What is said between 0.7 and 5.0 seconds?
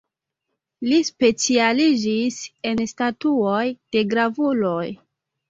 Li specialiĝis en statuoj de gravuloj.